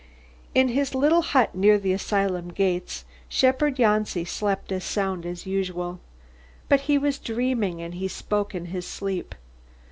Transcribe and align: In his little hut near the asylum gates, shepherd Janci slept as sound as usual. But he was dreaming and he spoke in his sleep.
In 0.55 0.69
his 0.69 0.95
little 0.95 1.21
hut 1.21 1.53
near 1.53 1.77
the 1.77 1.93
asylum 1.93 2.49
gates, 2.49 3.05
shepherd 3.29 3.75
Janci 3.77 4.25
slept 4.25 4.71
as 4.71 4.83
sound 4.83 5.27
as 5.27 5.45
usual. 5.45 5.99
But 6.67 6.79
he 6.89 6.97
was 6.97 7.19
dreaming 7.19 7.81
and 7.83 7.93
he 7.93 8.07
spoke 8.07 8.55
in 8.55 8.65
his 8.73 8.87
sleep. 8.87 9.35